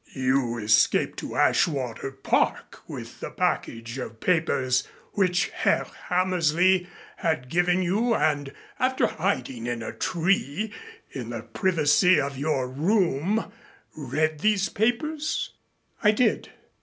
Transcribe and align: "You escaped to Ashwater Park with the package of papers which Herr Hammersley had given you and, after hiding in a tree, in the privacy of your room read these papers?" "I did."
"You 0.15 0.57
escaped 0.57 1.19
to 1.19 1.35
Ashwater 1.35 2.09
Park 2.23 2.81
with 2.87 3.19
the 3.19 3.29
package 3.29 3.99
of 3.99 4.19
papers 4.19 4.83
which 5.11 5.49
Herr 5.49 5.85
Hammersley 6.09 6.87
had 7.17 7.49
given 7.49 7.83
you 7.83 8.15
and, 8.15 8.51
after 8.79 9.05
hiding 9.05 9.67
in 9.67 9.83
a 9.83 9.93
tree, 9.93 10.73
in 11.11 11.29
the 11.29 11.43
privacy 11.43 12.19
of 12.19 12.35
your 12.35 12.67
room 12.67 13.51
read 13.95 14.39
these 14.39 14.69
papers?" 14.69 15.51
"I 16.01 16.09
did." 16.09 16.49